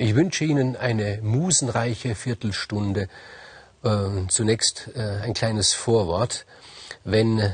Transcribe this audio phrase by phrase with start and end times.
[0.00, 3.08] Ich wünsche Ihnen eine musenreiche Viertelstunde.
[3.82, 6.46] Äh, zunächst äh, ein kleines Vorwort.
[7.02, 7.52] Wenn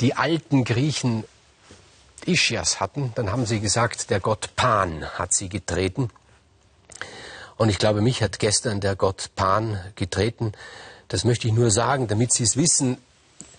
[0.00, 1.24] die alten Griechen
[2.24, 6.08] Ischias hatten, dann haben sie gesagt, der Gott Pan hat sie getreten.
[7.58, 10.52] Und ich glaube, mich hat gestern der Gott Pan getreten.
[11.08, 12.96] Das möchte ich nur sagen, damit Sie es wissen,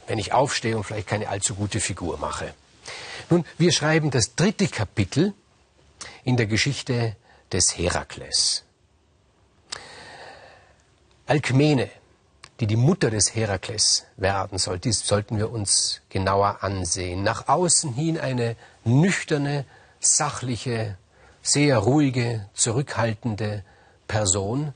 [0.07, 2.51] wenn ich aufstehe und vielleicht keine allzu gute Figur mache.
[3.29, 5.35] Nun, wir schreiben das dritte Kapitel
[6.23, 7.15] in der Geschichte
[7.51, 8.63] des Herakles.
[11.27, 11.89] Alkmene,
[12.59, 17.23] die die Mutter des Herakles werden soll, dies sollten wir uns genauer ansehen.
[17.23, 19.65] Nach außen hin eine nüchterne,
[19.99, 20.97] sachliche,
[21.41, 23.63] sehr ruhige, zurückhaltende
[24.07, 24.73] Person,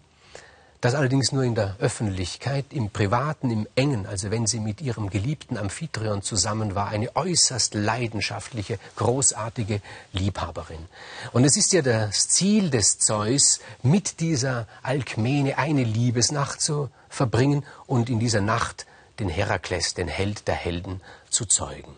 [0.81, 5.09] das allerdings nur in der Öffentlichkeit, im Privaten, im Engen, also wenn sie mit ihrem
[5.09, 9.81] geliebten Amphitryon zusammen war, eine äußerst leidenschaftliche, großartige
[10.13, 10.85] Liebhaberin.
[11.33, 17.65] Und es ist ja das Ziel des Zeus, mit dieser Alkmene eine Liebesnacht zu verbringen
[17.85, 18.85] und in dieser Nacht
[19.19, 21.97] den Herakles, den Held der Helden, zu zeugen.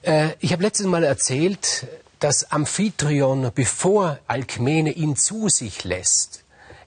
[0.00, 1.86] Äh, ich habe letztes Mal erzählt,
[2.18, 6.45] dass Amphitryon, bevor Alkmene ihn zu sich lässt,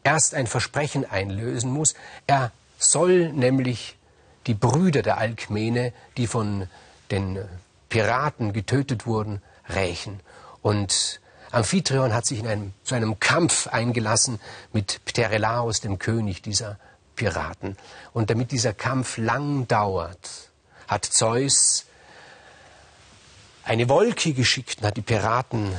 [0.10, 1.94] erst ein Versprechen einlösen muss.
[2.26, 3.96] Er soll nämlich
[4.48, 6.68] die Brüder der Alkmene, die von
[7.12, 7.38] den
[7.90, 10.20] Piraten getötet wurden, rächen.
[10.64, 14.40] Und Amphitryon hat sich in einem, zu einem Kampf eingelassen
[14.74, 16.80] mit Pterelaos, dem König dieser
[17.16, 17.78] Piraten.
[18.12, 20.50] Und damit dieser Kampf lang dauert,
[20.88, 21.86] hat Zeus
[23.64, 25.72] eine Wolke geschickt und hat die Piraten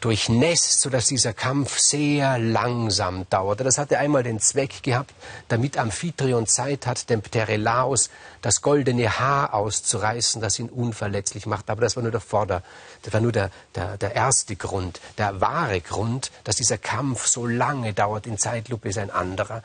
[0.00, 3.64] durchnässt, sodass dieser Kampf sehr langsam dauerte.
[3.64, 5.12] Das hatte einmal den Zweck gehabt,
[5.48, 8.10] damit Amphitryon Zeit hat, dem Pterelaos
[8.40, 11.70] das goldene Haar auszureißen, das ihn unverletzlich macht.
[11.70, 12.62] Aber das war nur der Vorder,
[13.02, 15.00] das war nur der, der, der erste Grund.
[15.18, 19.62] Der wahre Grund, dass dieser Kampf so lange dauert in Zeitlupe, ist ein anderer.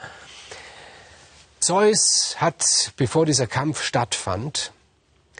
[1.60, 4.74] Zeus hat, bevor dieser Kampf stattfand,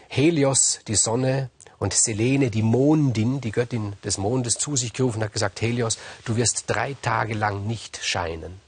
[0.08, 1.50] Helios, die Sonne,
[1.84, 6.38] und Selene, die Mondin, die Göttin des Mondes, zu sich gerufen hat gesagt, Helios, du
[6.38, 8.62] wirst drei Tage lang nicht scheinen.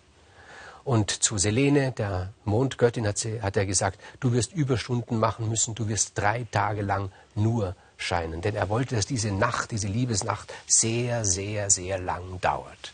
[0.83, 5.75] Und zu Selene, der Mondgöttin, hat, sie, hat er gesagt, du wirst Überstunden machen müssen,
[5.75, 8.41] du wirst drei Tage lang nur scheinen.
[8.41, 12.91] Denn er wollte, dass diese Nacht, diese Liebesnacht sehr, sehr, sehr lang dauert.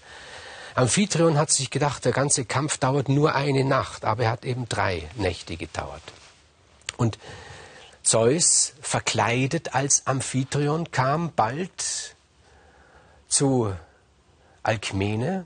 [0.76, 4.70] Amphitryon hat sich gedacht, der ganze Kampf dauert nur eine Nacht, aber er hat eben
[4.70, 6.04] drei Nächte gedauert.
[6.96, 7.18] Und
[8.04, 12.16] Zeus, verkleidet als Amphitryon, kam bald
[13.28, 13.74] zu
[14.64, 15.46] Alkmene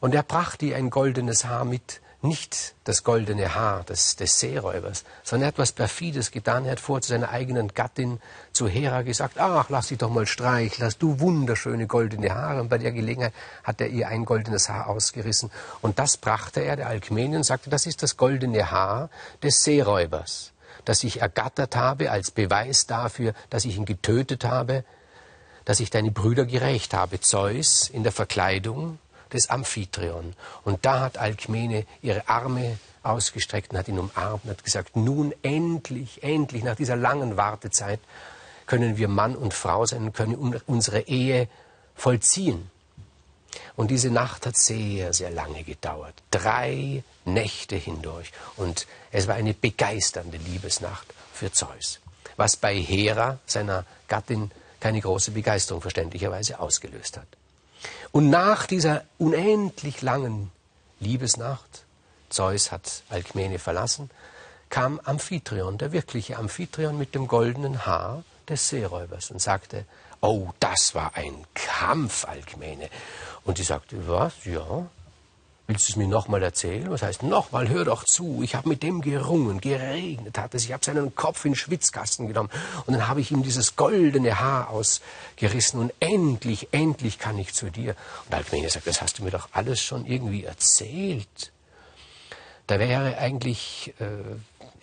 [0.00, 5.04] und er brachte ihr ein goldenes Haar mit, nicht das goldene Haar des, des Seeräubers,
[5.22, 6.64] sondern er hat was Perfides getan.
[6.64, 8.20] Er hat vor zu seiner eigenen Gattin,
[8.52, 12.60] zu Hera, gesagt, ach, lass dich doch mal streicheln, hast du wunderschöne goldene Haare.
[12.60, 13.32] Und bei der Gelegenheit
[13.64, 15.50] hat er ihr ein goldenes Haar ausgerissen.
[15.82, 19.10] Und das brachte er der Alkmene und sagte, das ist das goldene Haar
[19.42, 20.52] des Seeräubers
[20.86, 24.84] das ich ergattert habe als Beweis dafür, dass ich ihn getötet habe,
[25.66, 27.20] dass ich deine Brüder gerecht habe.
[27.20, 28.98] Zeus in der Verkleidung
[29.32, 30.34] des Amphitryon.
[30.64, 35.34] Und da hat Alkmene ihre Arme ausgestreckt und hat ihn umarmt und hat gesagt, nun
[35.42, 38.00] endlich, endlich, nach dieser langen Wartezeit,
[38.66, 40.34] können wir Mann und Frau sein und können
[40.66, 41.48] unsere Ehe
[41.94, 42.70] vollziehen.
[43.76, 46.14] Und diese Nacht hat sehr, sehr lange gedauert.
[46.30, 48.32] Drei Nächte hindurch.
[48.56, 52.00] Und es war eine begeisternde Liebesnacht für Zeus.
[52.36, 54.50] Was bei Hera, seiner Gattin,
[54.80, 57.26] keine große Begeisterung verständlicherweise ausgelöst hat.
[58.12, 60.50] Und nach dieser unendlich langen
[61.00, 61.84] Liebesnacht,
[62.28, 64.10] Zeus hat Alkmene verlassen,
[64.68, 69.84] kam Amphitryon, der wirkliche Amphitryon mit dem goldenen Haar des Seeräubers und sagte,
[70.20, 72.88] oh, das war ein Kampf, Alkmene.
[73.44, 74.44] Und die sagte, was?
[74.44, 74.86] Ja.
[75.68, 76.88] Willst du es mir nochmal erzählen?
[76.90, 77.68] Was heißt nochmal?
[77.68, 78.40] Hör doch zu.
[78.44, 80.64] Ich habe mit dem gerungen, geregnet hat es.
[80.64, 82.50] Ich habe seinen Kopf in den Schwitzkasten genommen
[82.86, 87.70] und dann habe ich ihm dieses goldene Haar ausgerissen und endlich, endlich kann ich zu
[87.70, 87.96] dir.
[88.26, 91.50] Und Alkmene sagt, das hast du mir doch alles schon irgendwie erzählt.
[92.68, 94.04] Da wäre eigentlich äh,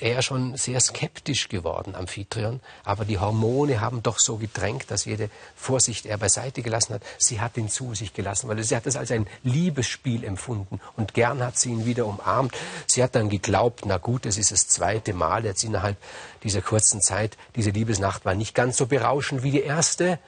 [0.04, 2.60] er schon sehr skeptisch geworden, Amphitryon.
[2.84, 7.04] Aber die Hormone haben doch so gedrängt, dass jede Vorsicht er beiseite gelassen hat.
[7.18, 10.82] Sie hat ihn zu sich gelassen, weil sie hat es als ein Liebesspiel empfunden.
[10.98, 12.54] Und gern hat sie ihn wieder umarmt.
[12.86, 15.96] Sie hat dann geglaubt, na gut, es ist das zweite Mal jetzt innerhalb
[16.44, 17.38] dieser kurzen Zeit.
[17.56, 20.20] Diese Liebesnacht war nicht ganz so berauschend wie die erste.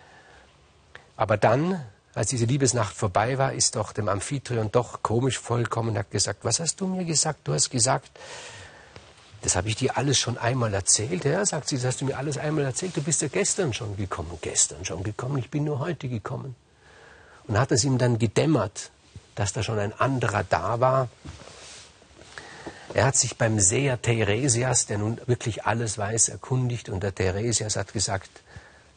[1.18, 1.84] Aber dann,
[2.14, 6.62] als diese Liebesnacht vorbei war, ist doch dem Amphitryon doch komisch vollkommen, hat gesagt, was
[6.62, 7.40] hast du mir gesagt?
[7.44, 8.10] Du hast gesagt,
[9.46, 11.24] das habe ich dir alles schon einmal erzählt.
[11.24, 12.98] Ja, sagt sie, das hast du mir alles einmal erzählt.
[12.98, 14.36] Du bist ja gestern schon gekommen.
[14.42, 15.38] Gestern schon gekommen.
[15.38, 16.56] Ich bin nur heute gekommen.
[17.46, 18.90] Und hat es ihm dann gedämmert,
[19.36, 21.10] dass da schon ein anderer da war.
[22.96, 27.76] Er hat sich beim Seher Theresias, der nun wirklich alles weiß, erkundigt und der Theresias
[27.76, 28.32] hat gesagt,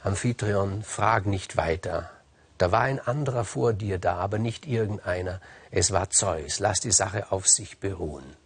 [0.03, 2.09] Amphitryon, frag nicht weiter.
[2.57, 5.43] Da war ein anderer vor dir da, aber nicht irgendeiner.
[5.71, 6.59] Es war Zeus.
[6.59, 8.38] Lass die Sache auf sich beruhen.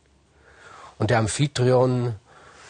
[0.98, 2.14] Und der Amphitryon,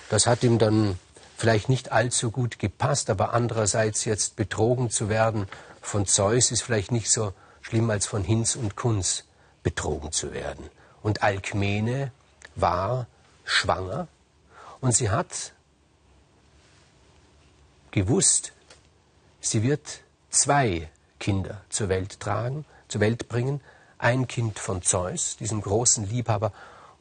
[0.08, 0.98] das hat ihm dann
[1.36, 5.46] vielleicht nicht allzu gut gepasst, aber andererseits jetzt betrogen zu werden
[5.80, 9.24] von Zeus ist vielleicht nicht so schlimm als von Hinz und Kunz
[9.62, 10.70] betrogen zu werden.
[11.02, 12.12] Und Alkmene
[12.54, 13.06] war
[13.44, 14.06] schwanger
[14.80, 15.52] und sie hat
[17.90, 18.52] gewusst,
[19.40, 20.88] sie wird zwei
[21.18, 23.60] Kinder zur Welt tragen, zur Welt bringen.
[23.98, 26.52] Ein Kind von Zeus, diesem großen Liebhaber,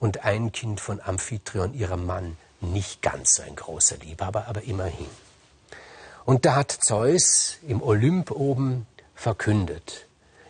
[0.02, 2.36] und ein Kind von Amphitryon, ihrem Mann.
[2.60, 5.08] Nicht ganz so ein großer Liebhaber, aber immerhin.
[6.26, 10.08] Und da hat Zeus im Olymp oben verkündet,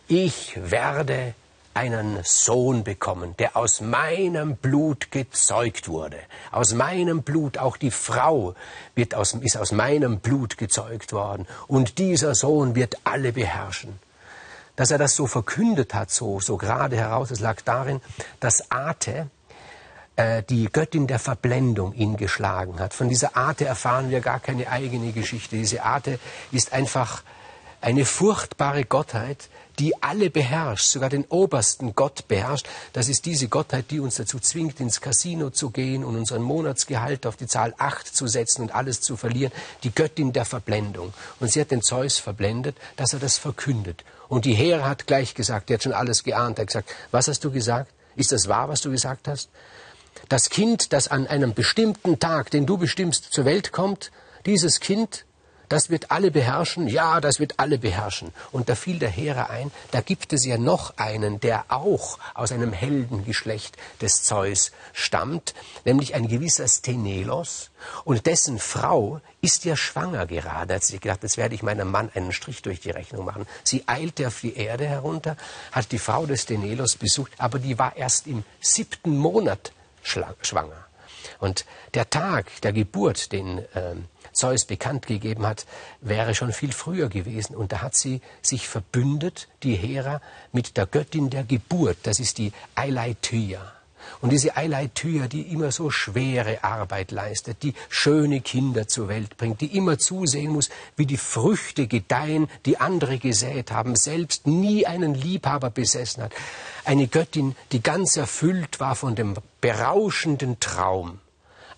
[0.08, 1.34] ich werde
[1.74, 6.18] einen Sohn bekommen, der aus meinem Blut gezeugt wurde.
[6.50, 8.54] Aus meinem Blut, auch die Frau
[8.94, 11.46] wird aus, ist aus meinem Blut gezeugt worden.
[11.66, 13.98] Und dieser Sohn wird alle beherrschen.
[14.76, 18.00] Dass er das so verkündet hat, so, so gerade heraus, es lag darin,
[18.40, 19.28] dass Ate,
[20.16, 22.94] äh, die Göttin der Verblendung ihn geschlagen hat.
[22.94, 25.56] Von dieser Ate erfahren wir gar keine eigene Geschichte.
[25.56, 26.18] Diese Ate
[26.50, 27.22] ist einfach
[27.80, 29.48] eine furchtbare Gottheit,
[29.78, 32.68] die alle beherrscht, sogar den obersten Gott beherrscht.
[32.92, 37.26] Das ist diese Gottheit, die uns dazu zwingt, ins Casino zu gehen und unseren Monatsgehalt
[37.26, 39.52] auf die Zahl 8 zu setzen und alles zu verlieren.
[39.82, 41.12] Die Göttin der Verblendung.
[41.40, 44.04] Und sie hat den Zeus verblendet, dass er das verkündet.
[44.28, 47.42] Und die Hera hat gleich gesagt, die hat schon alles geahnt, hat gesagt, was hast
[47.44, 47.90] du gesagt?
[48.14, 49.48] Ist das wahr, was du gesagt hast?
[50.28, 54.10] Das Kind, das an einem bestimmten Tag, den du bestimmst, zur Welt kommt,
[54.46, 55.24] dieses Kind
[55.72, 58.34] das wird alle beherrschen, ja, das wird alle beherrschen.
[58.50, 62.52] Und da fiel der Hera ein, da gibt es ja noch einen, der auch aus
[62.52, 65.54] einem Heldengeschlecht des Zeus stammt,
[65.86, 67.70] nämlich ein gewisser Stenelos.
[68.04, 70.74] Und dessen Frau ist ja schwanger gerade.
[70.74, 73.46] Hat sich gedacht, jetzt werde ich meinem Mann einen Strich durch die Rechnung machen.
[73.64, 75.38] Sie eilte auf die Erde herunter,
[75.72, 79.72] hat die Frau des Stenelos besucht, aber die war erst im siebten Monat
[80.02, 80.86] schwanger.
[81.38, 81.64] Und
[81.94, 85.66] der Tag der Geburt, den ähm, Zeus bekannt gegeben hat,
[86.00, 87.54] wäre schon viel früher gewesen.
[87.54, 90.20] Und da hat sie sich verbündet, die Hera,
[90.52, 91.98] mit der Göttin der Geburt.
[92.04, 93.72] Das ist die Eileithyia.
[94.20, 99.60] Und diese Eileithyia, die immer so schwere Arbeit leistet, die schöne Kinder zur Welt bringt,
[99.60, 105.14] die immer zusehen muss, wie die Früchte gedeihen, die andere gesät haben, selbst nie einen
[105.14, 106.32] Liebhaber besessen hat.
[106.84, 111.20] Eine Göttin, die ganz erfüllt war von dem berauschenden Traum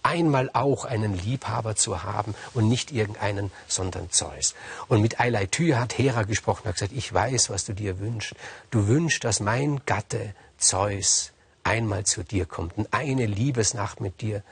[0.04, 4.54] einmal auch einen Liebhaber zu haben und nicht irgendeinen, sondern Zeus.
[4.86, 8.34] Und mit Eileithyr hat Hera gesprochen, hat gesagt, ich weiß, was du dir wünschst.
[8.70, 11.32] Du wünschst, dass mein Gatte Zeus
[11.64, 14.42] einmal zu dir kommt und eine Liebesnacht mit dir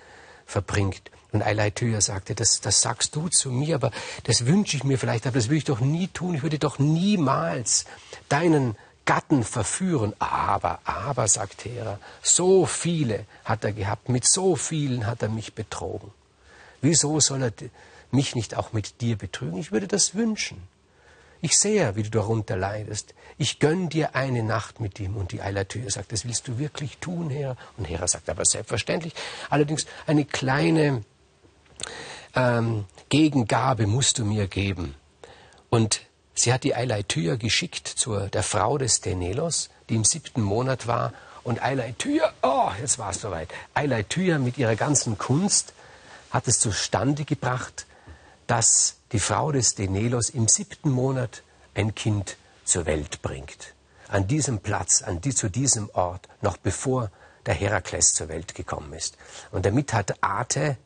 [0.47, 1.11] verbringt.
[1.33, 3.91] Und Eileithyr sagte, das, das sagst du zu mir, aber
[4.25, 6.35] das wünsche ich mir vielleicht, aber das will ich doch nie tun.
[6.35, 7.87] Ich würde doch niemals
[8.29, 10.13] deinen Gatten verführen.
[10.19, 15.55] Aber, aber, sagt Hera, so viele hat er gehabt, mit so vielen hat er mich
[15.55, 16.11] betrogen.
[16.83, 17.53] Wieso soll er
[18.11, 19.59] mich nicht auch mit dir betrügen?
[19.59, 20.69] Ich würde das wünschen.
[21.43, 23.15] Ich sehe, wie du darunter leidest.
[23.37, 25.17] Ich gönn dir eine Nacht mit ihm.
[25.17, 27.57] Und die Eilatür sagt, das willst du wirklich tun, Hera?
[27.77, 29.13] Und Hera sagt, aber selbstverständlich.
[29.51, 31.05] Allerdings eine kleine
[32.35, 34.95] ähm, Gegengabe musst du mir geben.
[35.69, 36.03] Und
[36.35, 41.13] Sie hat die Eileithyia geschickt zu der Frau des Tenelos, die im siebten Monat war.
[41.45, 43.49] Und Eileithyia, oh, jetzt war es soweit.
[43.75, 45.75] Eileithyia mit ihrer ganzen Kunst
[46.31, 47.87] hat es zustande gebracht,
[48.53, 51.43] dass die Frau des Tenelos im siebten Monat
[51.75, 53.73] ein Kind zur Welt bringt.
[54.09, 57.11] An diesem Platz, an die, zu diesem Ort, noch bevor
[57.47, 59.17] der Herakles zur Welt gekommen ist.
[59.53, 60.77] Und damit hat Ate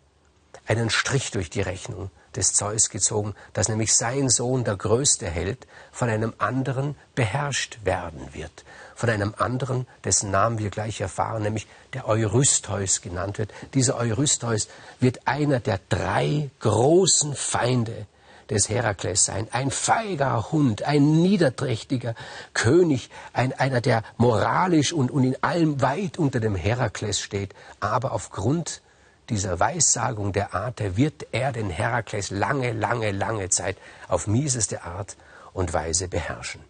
[0.68, 5.66] einen Strich durch die Rechnung des Zeus gezogen, dass nämlich sein Sohn, der größte Held,
[5.90, 8.64] von einem anderen beherrscht werden wird.
[8.94, 13.52] Von einem anderen, dessen Namen wir gleich erfahren, nämlich der Eurystheus genannt wird.
[13.74, 14.68] Dieser Eurystheus
[15.00, 18.06] wird einer der drei großen Feinde
[18.50, 19.48] des Herakles sein.
[19.50, 22.14] Ein feiger Hund, ein niederträchtiger
[22.54, 28.12] König, ein, einer, der moralisch und, und in allem weit unter dem Herakles steht, aber
[28.12, 28.82] aufgrund
[29.30, 33.76] dieser Weissagung der Arte wird er den Herakles lange, lange, lange Zeit
[34.08, 35.16] auf mieseste Art
[35.52, 36.60] und Weise beherrschen.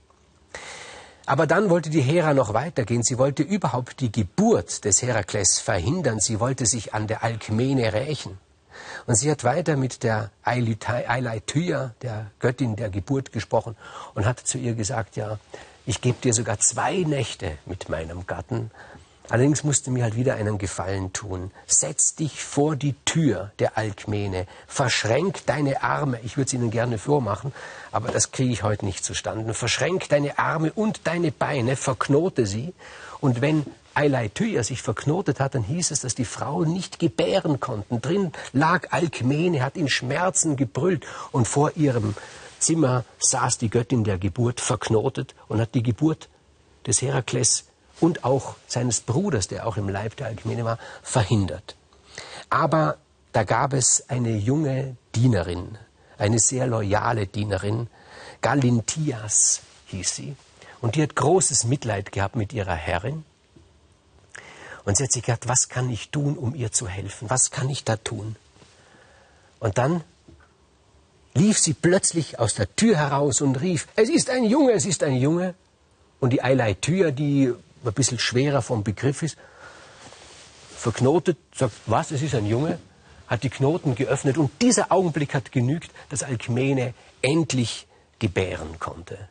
[1.26, 3.02] Aber dann wollte die Hera noch weitergehen.
[3.02, 6.20] Sie wollte überhaupt die Geburt des Herakles verhindern.
[6.20, 8.38] Sie wollte sich an der Alkmene rächen.
[9.06, 13.76] Und sie hat weiter mit der Eileithyia, der Göttin der Geburt, gesprochen
[14.14, 15.38] und hat zu ihr gesagt, ja,
[15.88, 18.72] Ich gebe dir sogar zwei Nächte mit meinem Gatten.
[19.28, 21.50] Allerdings musst du mir halt wieder einen Gefallen tun.
[21.66, 26.98] Setz dich vor die Tür der Alkmene, verschränk deine Arme, ich würde es Ihnen gerne
[26.98, 27.52] vormachen,
[27.90, 29.52] aber das kriege ich heute nicht zustande.
[29.52, 32.72] Verschränk deine Arme und deine Beine, verknote sie,
[33.20, 38.02] und wenn Eileithyia sich verknotet hat, dann hieß es, dass die Frauen nicht gebären konnten.
[38.02, 42.14] Drin lag Alkmene, hat in Schmerzen gebrüllt und vor ihrem
[42.58, 46.28] Zimmer saß die Göttin der Geburt verknotet und hat die Geburt
[46.86, 47.64] des Herakles
[48.00, 51.76] und auch seines Bruders, der auch im Leib der Alkmene war, verhindert.
[52.50, 52.98] Aber
[53.32, 55.78] da gab es eine junge Dienerin,
[56.18, 57.88] eine sehr loyale Dienerin,
[58.40, 60.36] Galintias hieß sie,
[60.80, 63.24] und die hat großes Mitleid gehabt mit ihrer Herrin.
[64.84, 67.28] Und sie hat sich gedacht, was kann ich tun, um ihr zu helfen?
[67.28, 68.36] Was kann ich da tun?
[69.58, 70.04] Und dann
[71.34, 75.02] lief sie plötzlich aus der Tür heraus und rief, es ist ein Junge, es ist
[75.02, 75.54] ein Junge.
[76.20, 77.52] Und die Eileitür, die
[77.90, 79.36] ein bisschen schwerer vom Begriff ist,
[80.76, 82.78] verknotet, sagt, was, es ist ein Junge,
[83.26, 87.86] hat die Knoten geöffnet und dieser Augenblick hat genügt, dass Alkmene endlich
[88.18, 89.28] gebären konnte.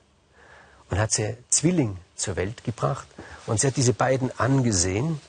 [0.90, 3.08] Und hat sie Zwilling zur Welt gebracht
[3.48, 5.20] und sie hat diese beiden angesehen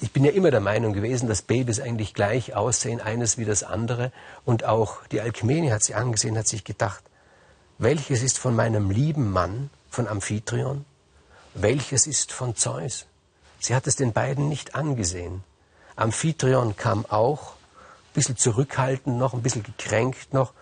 [0.00, 3.64] ich bin ja immer der Meinung gewesen, dass Babys eigentlich gleich aussehen, eines wie das
[3.64, 4.12] andere.
[4.44, 7.02] Und auch die Alkmene hat sie angesehen, hat sich gedacht,
[7.78, 10.84] welches ist von meinem lieben Mann, von Amphitryon,
[11.62, 13.06] welches ist von Zeus?
[13.58, 15.42] Sie hat es den beiden nicht angesehen.
[15.96, 20.52] Amphitryon kam auch, ein bisschen zurückhaltend noch, ein bisschen gekränkt noch,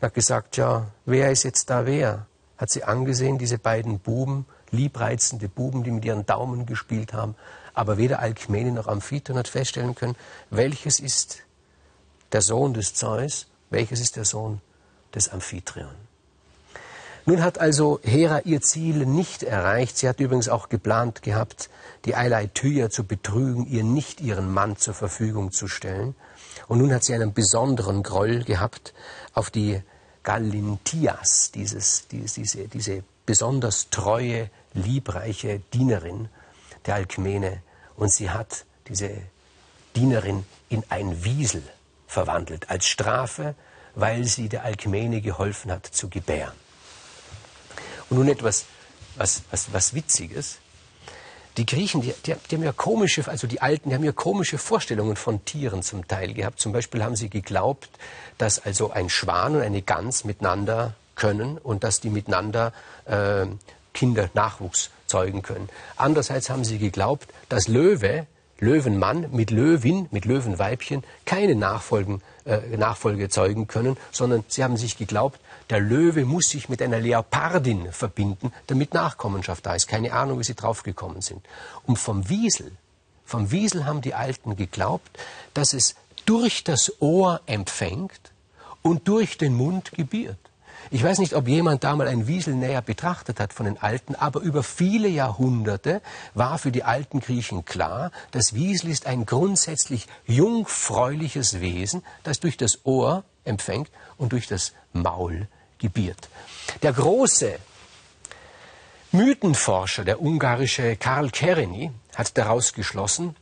[0.00, 2.26] und hat gesagt, ja, wer ist jetzt da wer?
[2.58, 7.36] Hat sie angesehen, diese beiden Buben, liebreizende Buben, die mit ihren Daumen gespielt haben,
[7.72, 10.16] aber weder Alkmene noch Amphitryon hat feststellen können,
[10.50, 11.42] welches ist
[12.32, 14.60] der Sohn des Zeus, welches ist der Sohn
[15.14, 16.09] des Amphitryon.
[17.26, 19.98] Nun hat also Hera ihr Ziel nicht erreicht.
[19.98, 21.68] Sie hat übrigens auch geplant gehabt,
[22.04, 26.14] die Eileithyia zu betrügen, ihr nicht ihren Mann zur Verfügung zu stellen.
[26.66, 28.94] Und nun hat sie einen besonderen Groll gehabt
[29.34, 29.82] auf die
[30.22, 36.28] Galintias, dieses, diese, diese besonders treue, liebreiche Dienerin,
[36.86, 37.62] der Alkmene
[37.96, 39.10] und sie hat diese
[39.94, 41.62] Dienerin in ein Wiesel
[42.06, 43.54] verwandelt, als Strafe,
[43.94, 46.54] weil sie der Alkmene geholfen hat zu gebären.
[48.10, 48.66] Und nun etwas
[49.16, 50.58] was, was, was Witziges.
[51.56, 54.56] Die Griechen, die, die, die, haben ja komische, also die Alten, die haben ja komische
[54.56, 56.60] Vorstellungen von Tieren zum Teil gehabt.
[56.60, 57.90] Zum Beispiel haben sie geglaubt,
[58.38, 62.72] dass also ein Schwan und eine Gans miteinander können und dass die miteinander
[63.04, 63.46] äh,
[63.92, 65.68] Kinder, Nachwuchs zeugen können.
[65.96, 68.26] Andererseits haben sie geglaubt, dass Löwe,
[68.60, 74.96] Löwenmann mit Löwin, mit Löwenweibchen keine Nachfolgen, äh, Nachfolge zeugen können, sondern sie haben sich
[74.98, 75.40] geglaubt,
[75.70, 79.86] der Löwe muss sich mit einer Leopardin verbinden, damit Nachkommenschaft da ist.
[79.86, 81.40] Keine Ahnung, wie sie draufgekommen sind.
[81.86, 82.72] Und vom Wiesel,
[83.24, 85.10] vom Wiesel haben die Alten geglaubt,
[85.54, 85.94] dass es
[86.26, 88.32] durch das Ohr empfängt
[88.82, 90.49] und durch den Mund gebiert.
[90.90, 94.14] Ich weiß nicht, ob jemand da mal ein Wiesel näher betrachtet hat von den Alten,
[94.14, 96.00] aber über viele Jahrhunderte
[96.34, 102.56] war für die alten Griechen klar, das Wiesel ist ein grundsätzlich jungfräuliches Wesen, das durch
[102.56, 106.28] das Ohr empfängt und durch das Maul gebiert.
[106.82, 107.58] Der große
[109.12, 113.36] Mythenforscher, der ungarische Karl Kereny, hat daraus geschlossen,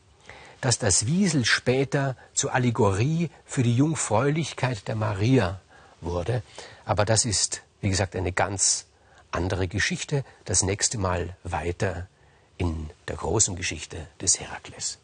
[0.61, 5.61] dass das Wiesel später zur Allegorie für die Jungfräulichkeit der Maria
[6.00, 6.42] wurde.
[6.88, 8.87] Aber das ist, wie gesagt, eine ganz
[9.30, 10.25] andere Geschichte.
[10.47, 12.09] Das nächste Mal weiter
[12.57, 14.99] in der großen Geschichte des Herakles.